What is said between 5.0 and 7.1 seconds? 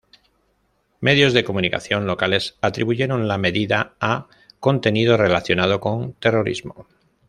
relacionado con terrorismo"".